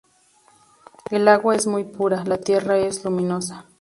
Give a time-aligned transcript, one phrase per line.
[1.11, 3.65] El agua es muy pura, la tierra es luminosa.